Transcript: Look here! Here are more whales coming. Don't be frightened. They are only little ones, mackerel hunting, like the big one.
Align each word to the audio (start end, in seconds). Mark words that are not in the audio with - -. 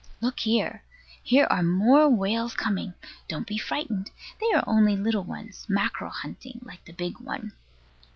Look 0.19 0.39
here! 0.39 0.81
Here 1.21 1.45
are 1.51 1.61
more 1.61 2.09
whales 2.09 2.55
coming. 2.55 2.95
Don't 3.29 3.45
be 3.45 3.59
frightened. 3.59 4.09
They 4.39 4.51
are 4.57 4.63
only 4.65 4.97
little 4.97 5.23
ones, 5.25 5.67
mackerel 5.69 6.09
hunting, 6.09 6.59
like 6.63 6.83
the 6.85 6.91
big 6.91 7.19
one. 7.19 7.53